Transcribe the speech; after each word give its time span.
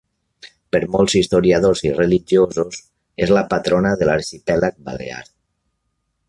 Per 0.75 0.79
molts 0.93 1.15
historiadors 1.19 1.83
i 1.87 1.91
religiosos, 1.99 2.79
és 3.27 3.35
la 3.39 3.45
patrona 3.53 3.93
de 4.01 4.09
l'arxipèlag 4.11 4.81
Balear. 4.89 5.23